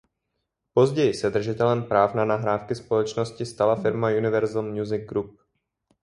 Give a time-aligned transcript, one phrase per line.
[0.73, 5.39] Později se držitelem práv na nahrávky společnosti stala firma Universal Music Group.